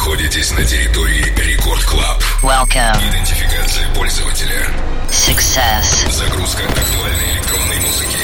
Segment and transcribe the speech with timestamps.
[0.00, 2.22] находитесь на территории Record Club.
[2.42, 2.96] Welcome.
[3.06, 4.66] Идентификация пользователя.
[5.10, 6.10] Success.
[6.10, 8.16] Загрузка актуальной электронной музыки.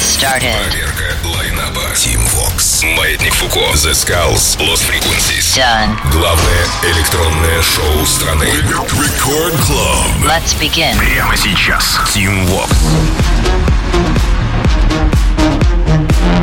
[0.00, 0.52] Started.
[0.68, 1.92] Проверка лайнапа.
[1.94, 2.84] Tim Vox.
[2.96, 3.60] Маятник Фуко.
[3.74, 4.58] The Skulls.
[4.58, 5.56] Lost Frequencies.
[5.56, 5.96] Done.
[6.10, 8.46] Главное электронное шоу страны.
[8.46, 10.26] Record Club.
[10.26, 10.98] Let's begin.
[10.98, 12.00] Прямо сейчас.
[12.12, 12.68] Tim Vox.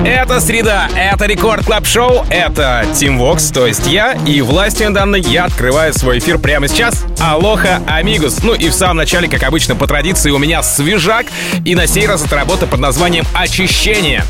[0.06, 5.20] Это среда, это Record Club Show, это Tim Vox, то есть я, и властью данной
[5.22, 7.06] я открываю свой эфир прямо сейчас.
[7.20, 8.44] Алоха, amigos.
[8.44, 11.28] Ну и в самом начале, как обычно, по традиции, у меня свежак,
[11.66, 14.24] и на сей раз это работа под названием «Очищение».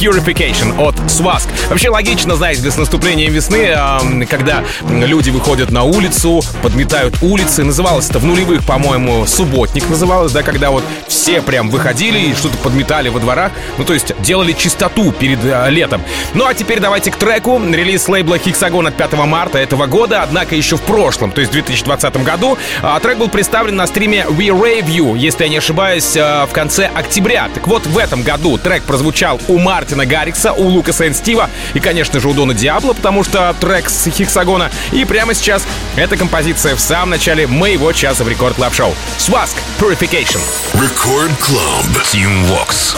[0.00, 1.46] Purification от SWACQ.
[1.68, 3.76] Вообще логично, знаете, с наступлением весны,
[4.30, 7.64] когда люди выходят на улицу, подметают улицы.
[7.64, 12.56] Называлось это в нулевых, по-моему, субботник называлось, да, когда вот все прям выходили и что-то
[12.58, 13.52] подметали во дворах.
[13.76, 16.00] Ну, то есть делали чистоту перед э, летом.
[16.32, 17.60] Ну, а теперь давайте к треку.
[17.62, 21.52] Релиз лейбла Hexagon от 5 марта этого года, однако еще в прошлом, то есть в
[21.52, 22.29] 2020 году.
[22.82, 26.52] А, трек был представлен на стриме We Rave You, если я не ошибаюсь, э, в
[26.52, 27.48] конце октября.
[27.54, 31.80] Так вот, в этом году трек прозвучал у Мартина Гаррикса, у Лукаса и Стива и,
[31.80, 34.70] конечно же, у Дона Диабло, потому что трек с Хексагона.
[34.92, 38.94] И прямо сейчас эта композиция в самом начале моего часа в Record Club Show.
[39.18, 40.40] SWACQ Purification.
[40.74, 41.86] Record Club.
[42.12, 42.96] Team Vox.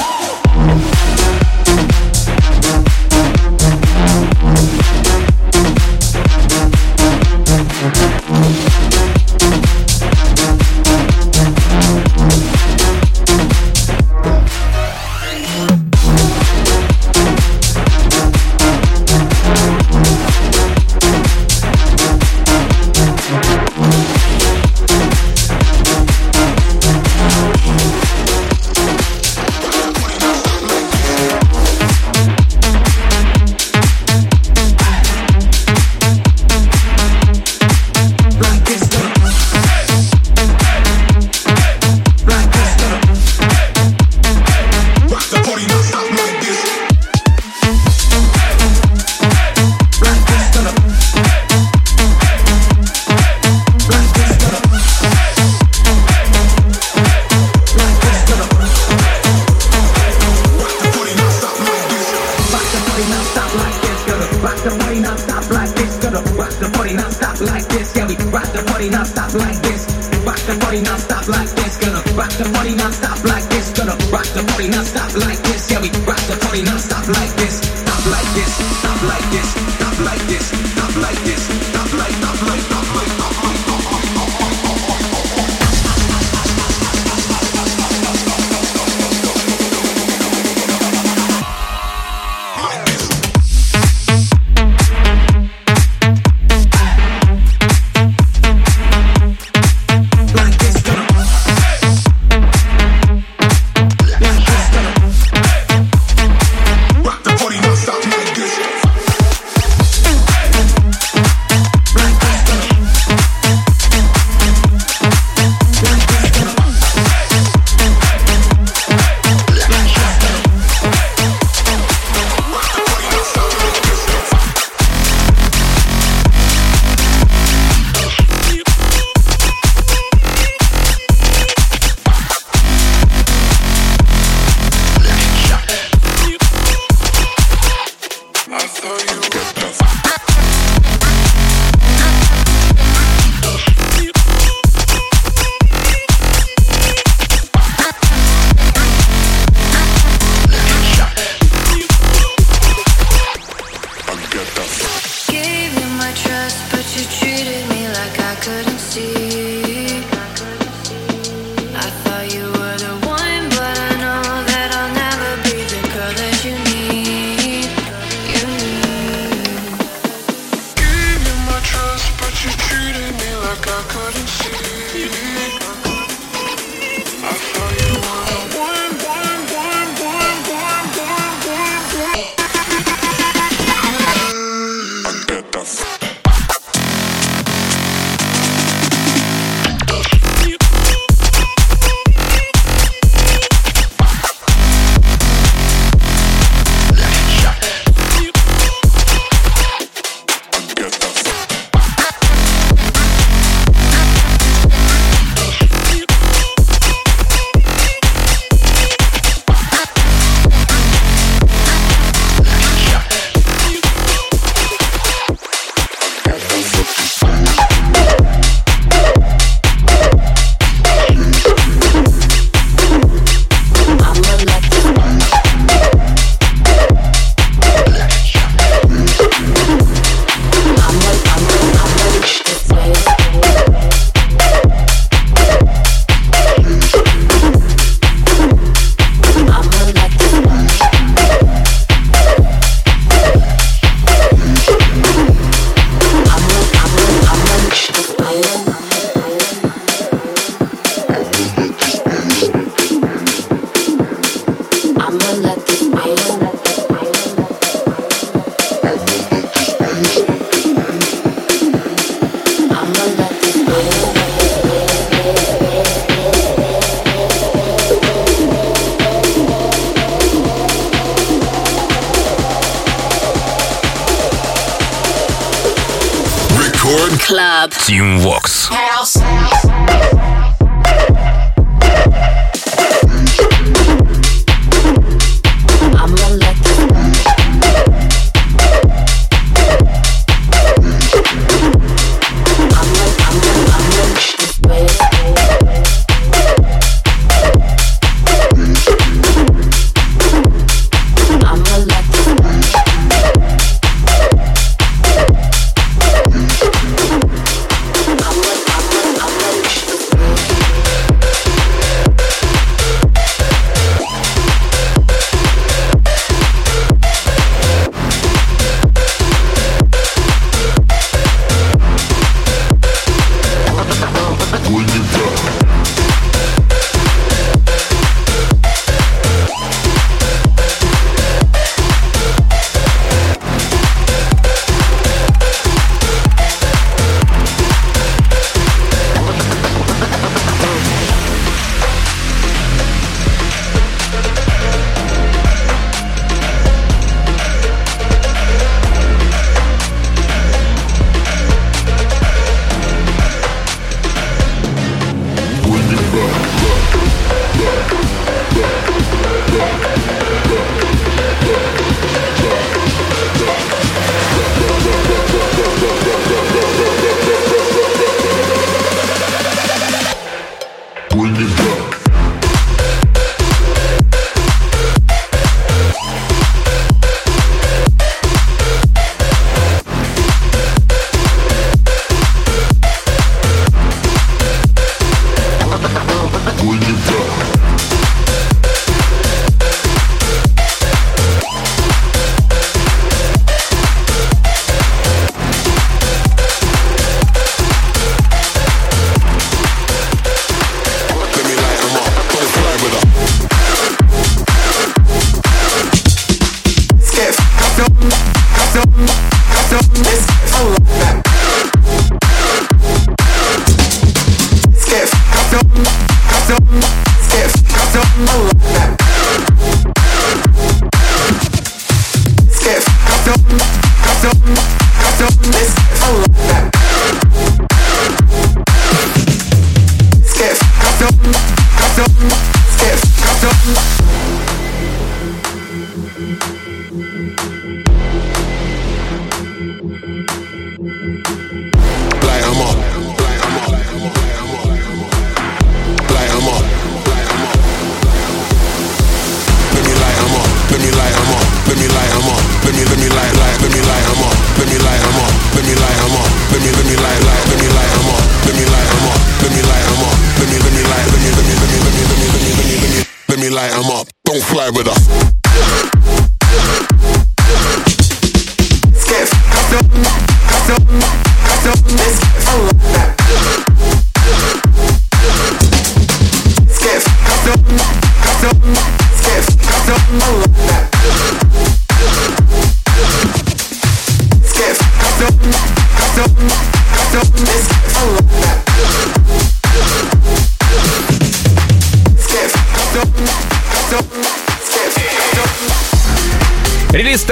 [277.92, 278.81] Team Vox.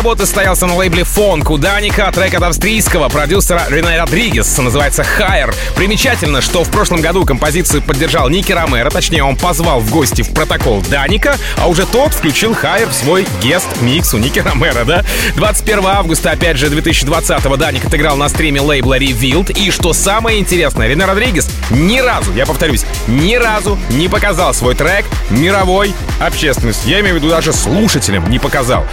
[0.00, 5.54] работы состоялся на лейбле Фонк у Даника, трек от австрийского продюсера Рене Родригес, называется «Higher».
[5.76, 10.30] Примечательно, что в прошлом году композицию поддержал Ники Ромеро, точнее он позвал в гости в
[10.30, 15.04] протокол Даника, а уже тот включил «Higher» в свой гест-микс у Ники Ромеро, да?
[15.36, 20.88] 21 августа, опять же, 2020-го Даник отыграл на стриме лейбла Revealed, и что самое интересное,
[20.88, 26.88] Рене Родригес ни разу, я повторюсь, ни разу не показал свой трек мировой общественности.
[26.88, 28.86] Я имею в виду даже слушателям не показал.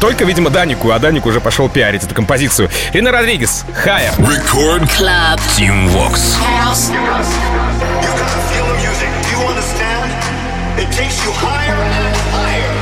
[0.00, 2.70] Только, видимо, Данику, а Даник уже пошел пиарить эту композицию.
[2.92, 4.14] Рене Родригес, Higher.
[4.18, 5.38] Record Club.
[5.56, 6.36] Team Vox.
[8.00, 9.08] You've got to feel the music.
[9.22, 10.10] Do you understand?
[10.78, 12.77] It takes you higher and higher.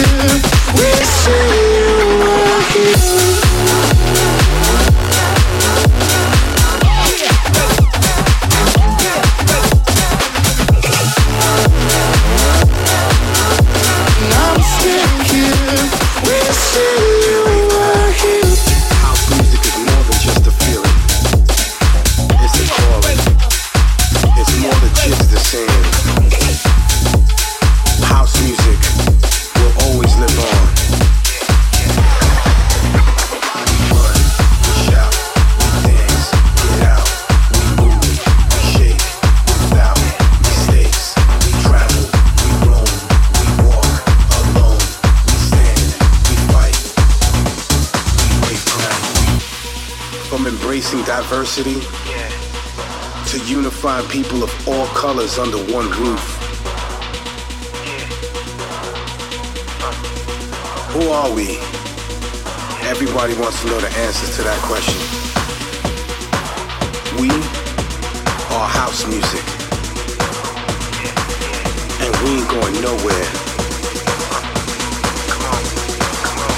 [0.00, 0.49] you.
[55.38, 56.22] under one roof.
[60.92, 61.58] Who are we?
[62.88, 64.98] Everybody wants to know the answers to that question.
[67.20, 67.30] We
[68.56, 69.44] are house music.
[72.02, 73.24] And we ain't going nowhere.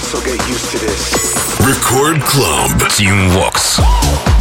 [0.08, 1.32] So get used to this.
[1.61, 4.32] Record Club Team Vox.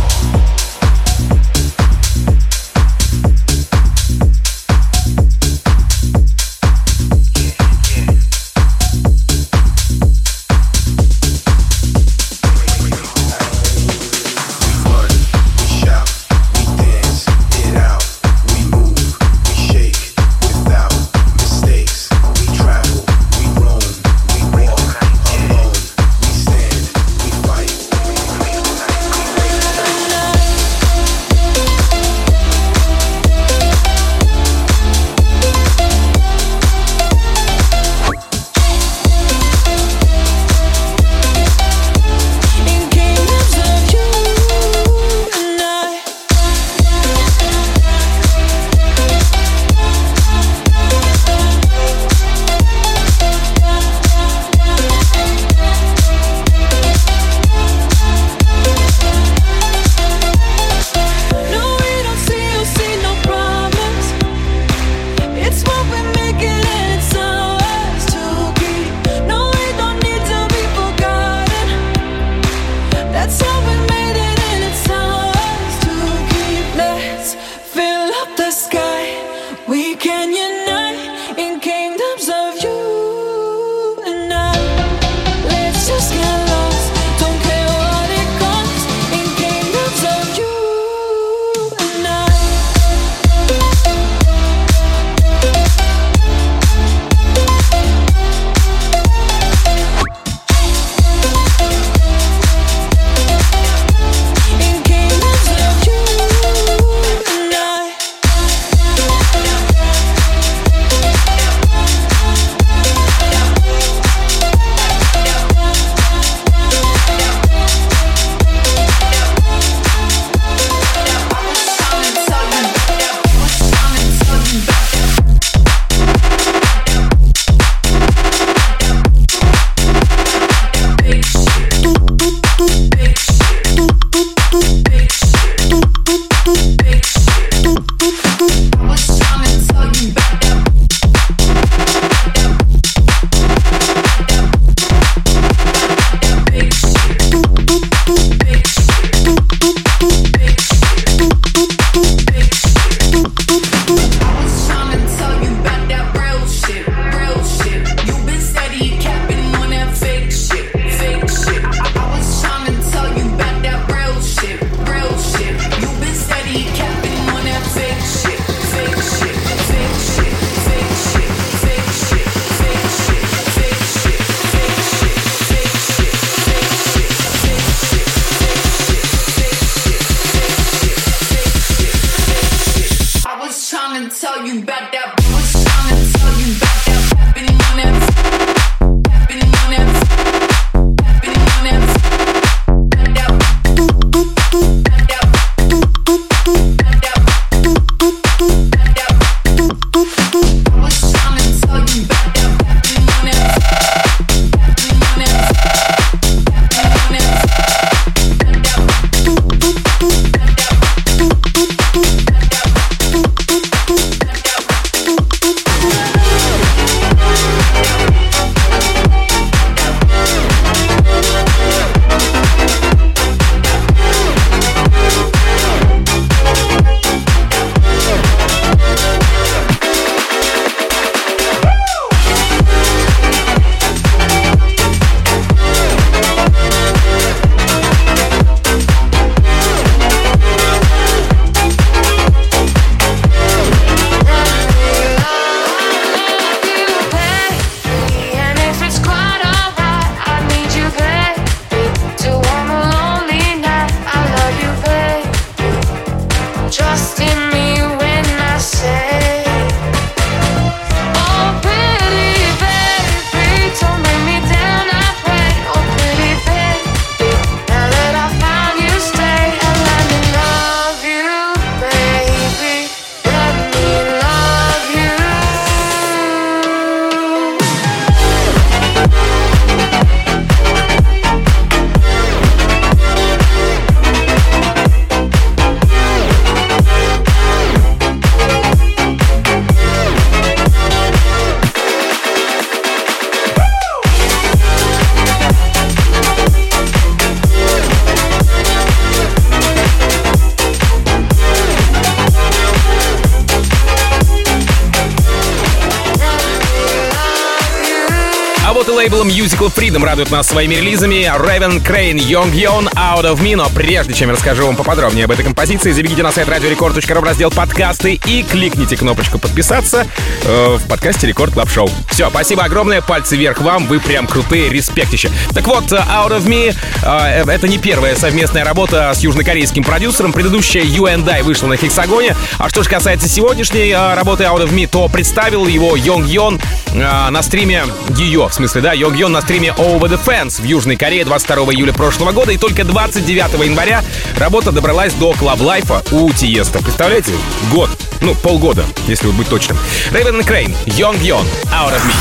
[309.92, 311.30] Freedom радуют нас своими релизами.
[311.38, 313.58] Raven Kreyn, Young Yon, Out of Me.
[313.58, 317.24] Но прежде чем я расскажу вам поподробнее об этой композиции, забегите на сайт radiorecord.ru в
[317.26, 320.08] раздел подкасты и кликните кнопочку подписаться
[320.46, 321.90] э, в подкасте Record Club Show.
[322.10, 325.30] Все, спасибо огромное, пальцы вверх вам, вы прям крутые, респектище.
[325.54, 326.74] Так вот, Out of Me
[327.04, 330.32] э, это не первая совместная работа с южнокорейским продюсером.
[330.32, 332.38] Предыдущая You and I вышла на Хексагоне.
[332.60, 336.62] А что же касается сегодняшней э, работы Out of Me, то представил его Йонг Йон
[336.94, 337.84] на стриме
[338.18, 341.74] ее, в смысле, да, Йонг Йон на стриме Over the Fence в Южной Корее 22
[341.74, 342.52] июля прошлого года.
[342.52, 344.04] И только 29 января
[344.38, 346.84] работа добралась до Club Life а у Тиеста.
[346.84, 347.34] Представляете?
[347.72, 347.90] Год.
[348.22, 349.80] Ну, полгода, если быть точным.
[350.12, 352.14] Raven Kreyn, Young Yon, Out of Me.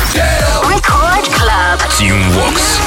[1.37, 1.79] Club.
[1.99, 2.79] Tim Vox.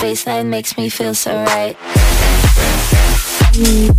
[0.00, 1.97] Baseline makes me feel so right.
[3.58, 3.92] Трек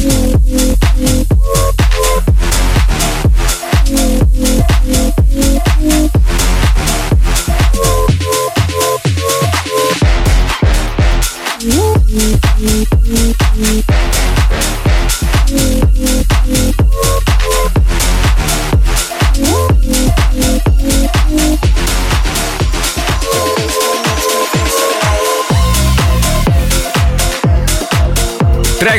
[0.00, 0.45] с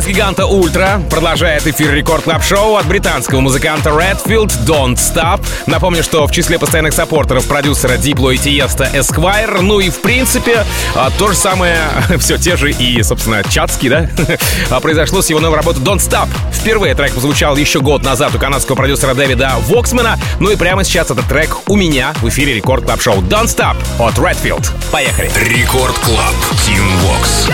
[0.08, 5.46] гиганта Ультра продолжает эфир Record Club Show от британского музыканта Redfield Don't Stop.
[5.66, 9.60] Напомню, что в числе постоянных саппортеров продюсера Дипло и Тиеста Esquire.
[9.62, 11.78] Ну и в принципе а, то же самое,
[12.20, 14.10] все те же и, собственно, Чацкий, да,
[14.70, 16.30] а, произошло с его новой работой Don't Stop.
[16.54, 20.18] Впервые трек прозвучал еще год назад у канадского продюсера Дэвида Воксмена.
[20.40, 23.76] Ну и прямо сейчас этот трек у меня в эфире Record Club Show Don't Stop
[24.00, 24.66] от Redfield.
[24.90, 25.30] Поехали.
[25.36, 26.36] Record Club.
[26.66, 27.48] Тим Вокс.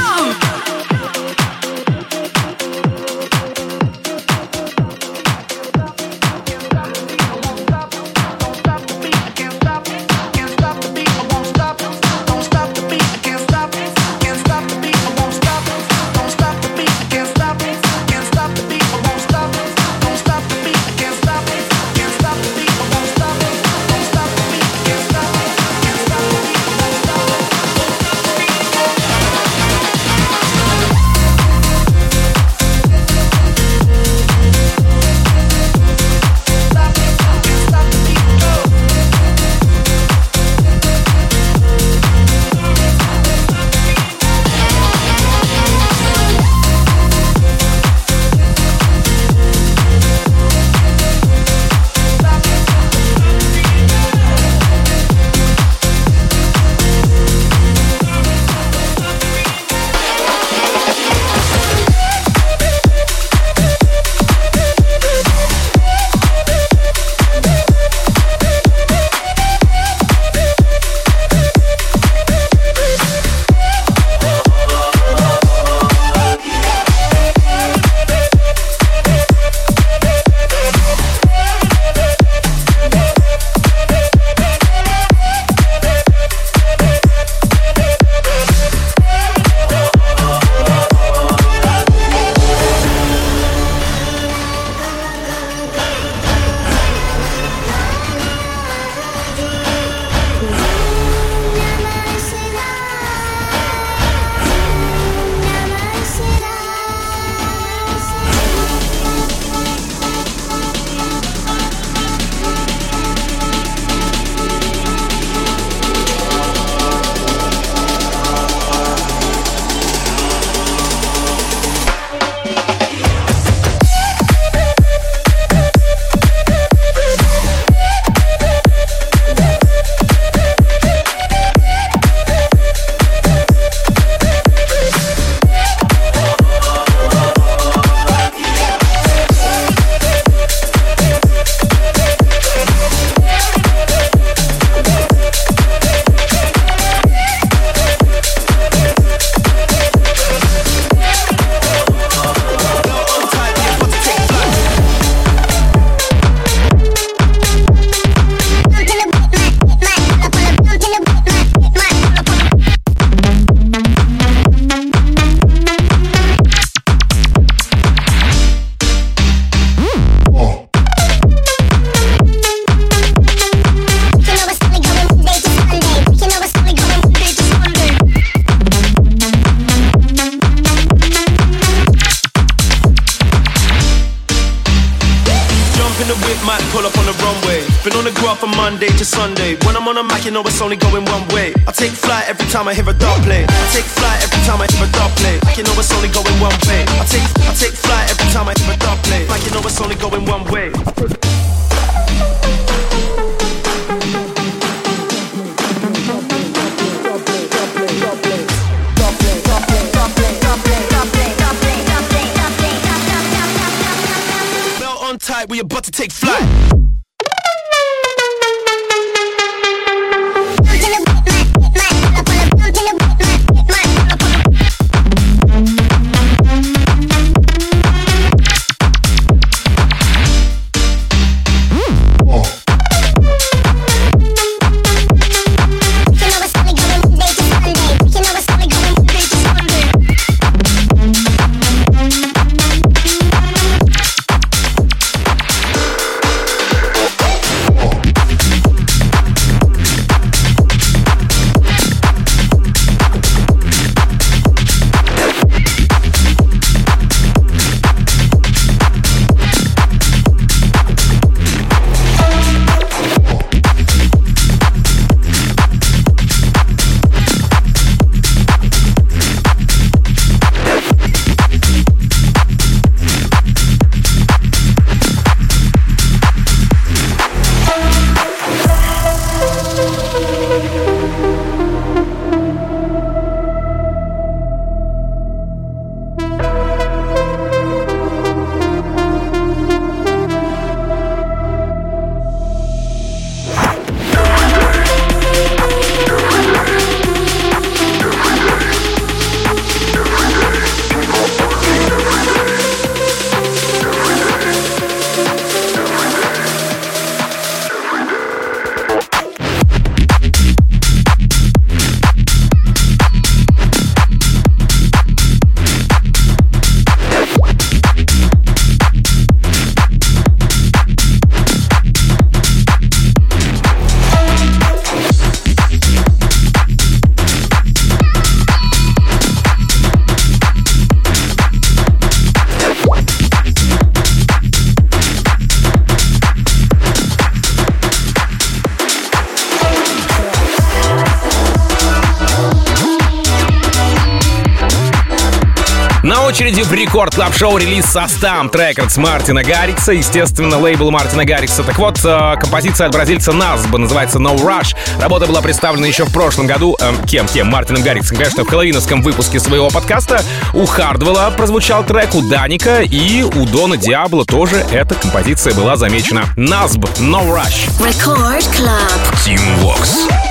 [346.23, 351.25] на очереди в рекорд клаб шоу релиз со Stamp Records Мартина Гаррикса, естественно, лейбл Мартина
[351.25, 351.63] Гаррикса.
[351.63, 354.75] Так вот, э, композиция от бразильца Назба называется No Rush.
[355.01, 357.47] Работа была представлена еще в прошлом году э, кем-кем?
[357.47, 360.23] Мартином Гарриксом, конечно, в хэллоуиновском выпуске своего подкаста.
[360.53, 366.25] У Хардвелла прозвучал трек, у Даника и у Дона Диабло тоже эта композиция была замечена.
[366.37, 367.69] Назб No Rush.
[367.79, 369.25] Record Club.
[369.25, 370.22] Team Vox.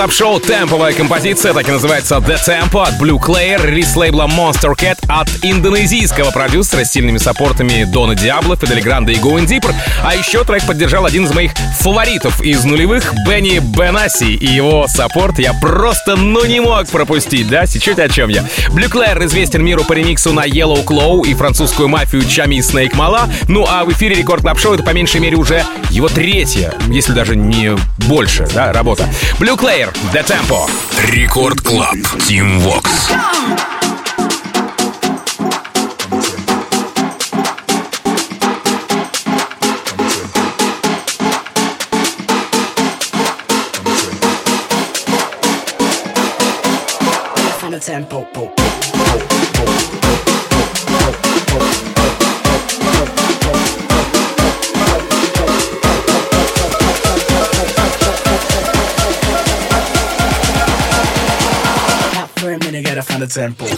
[0.00, 4.96] Club Show темповая композиция, так и называется The Tempo от Blue Clay, релиз лейбла Monstercat
[5.08, 9.74] от индонезийского продюсера с сильными саппортами Дона Диабло, Фидели Гранда и Going Deeper.
[10.02, 15.38] А еще трек поддержал один из моих фаворитов из нулевых, Бенни Бенаси и его саппорт
[15.38, 17.66] я просто ну не мог пропустить, да?
[17.66, 18.46] Сейчас о чем я.
[18.70, 22.94] Blue Clay, известен миру по ремиксу на Yellow Claw и французскую мафию Чами и Снейк
[22.94, 23.28] Мала.
[23.48, 27.12] Ну а в эфире Record Club Show это по меньшей мере уже его третья, если
[27.12, 27.76] даже не
[28.08, 29.06] больше, да, работа.
[29.38, 30.12] Blue Clayer Дезер.
[30.12, 30.66] Де Темпо.
[31.12, 31.96] Рекорд Клаб.
[32.26, 33.10] Тим Вокс.
[63.30, 63.69] example.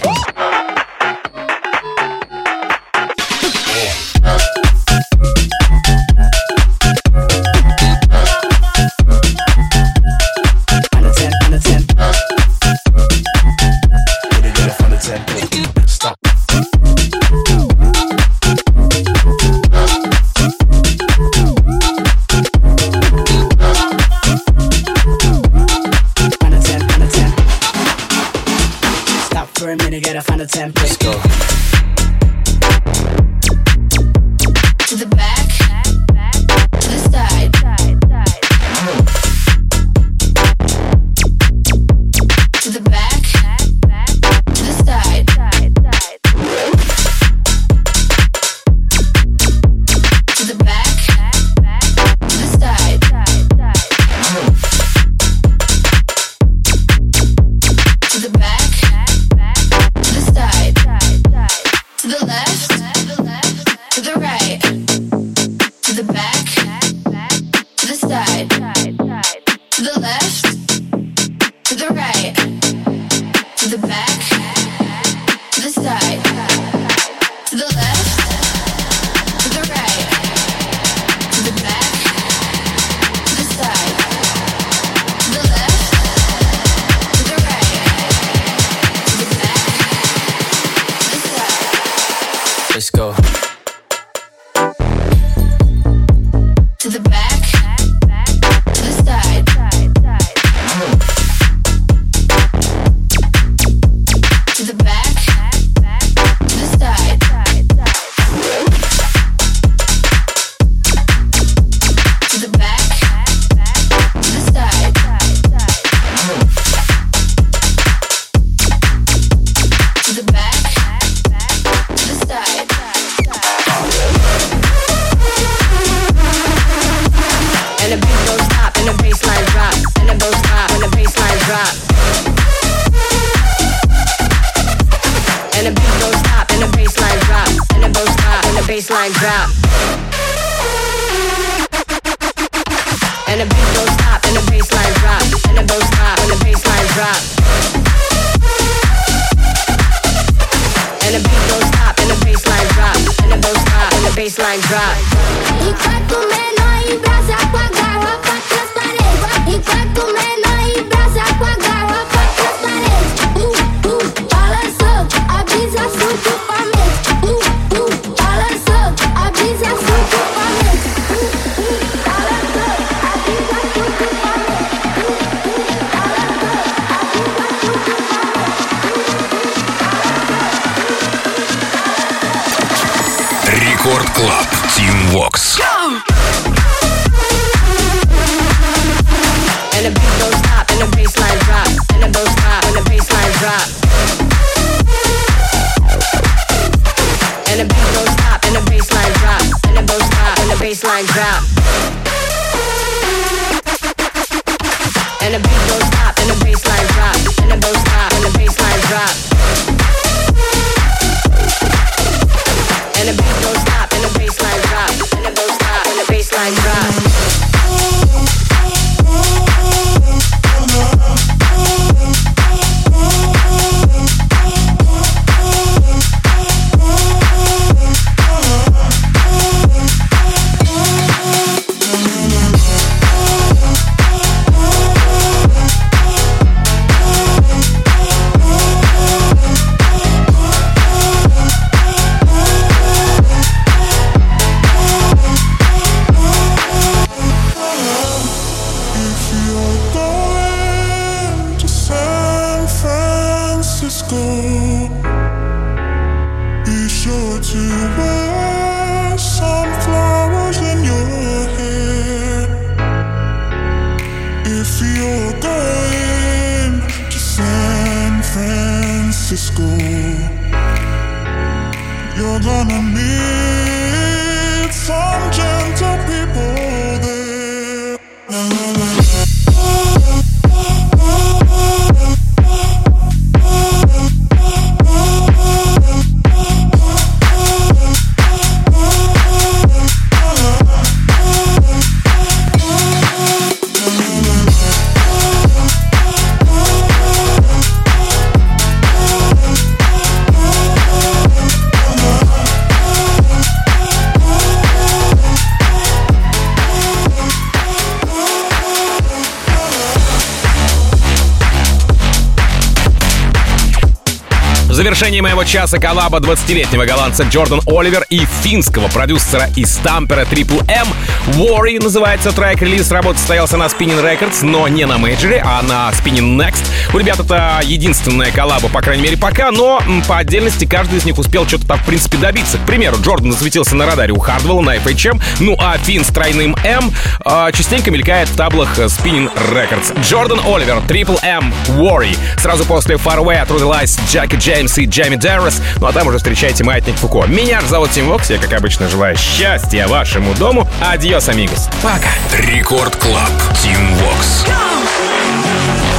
[314.83, 320.89] Завершении моего часа коллаба 20-летнего голландца Джордан Оливер и финского продюсера и стампера Triple M
[321.37, 322.61] Worry называется трек.
[322.63, 326.67] Релиз работы состоялся на Spinnin' Records, но не на мейджоре, а на Spinnin' Next.
[326.93, 331.17] У ребят это единственная коллаба, по крайней мере, пока, но по отдельности каждый из них
[331.17, 332.59] успел что-то там, в принципе, добиться.
[332.59, 336.57] К примеру, Джордан засветился на радаре у Хардвелла на FHM, ну а Финн с тройным
[336.65, 336.93] M
[337.25, 339.97] а, частенько мелькает в таблах э, Spinnin' Records.
[340.03, 342.19] Джордан Оливер, Triple M, Worry.
[342.39, 345.61] Сразу после Far Away отрудилась Джеки Джеймс и Джейми Деррис.
[345.79, 347.27] Ну а там уже встречайте Маятник Фуко.
[347.27, 348.31] Меня зовут Тим Вокс.
[348.31, 350.69] Я, как обычно, желаю счастья вашему дому.
[350.81, 351.69] Adiós, amigos.
[351.83, 352.11] Пока.
[352.37, 353.31] Рекорд Клаб.
[353.63, 354.45] Тим Вокс.
[354.47, 355.92] You've